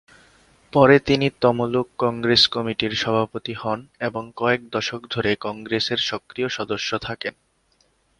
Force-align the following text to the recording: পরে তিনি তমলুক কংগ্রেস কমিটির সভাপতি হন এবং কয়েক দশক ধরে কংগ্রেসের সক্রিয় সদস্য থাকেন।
পরে 0.73 0.95
তিনি 0.99 1.27
তমলুক 1.41 1.87
কংগ্রেস 1.97 2.43
কমিটির 2.47 2.93
সভাপতি 2.95 3.53
হন 3.53 3.79
এবং 3.99 4.23
কয়েক 4.35 4.61
দশক 4.69 5.01
ধরে 5.09 5.31
কংগ্রেসের 5.35 5.99
সক্রিয় 6.01 6.49
সদস্য 6.49 6.89
থাকেন। 6.97 7.33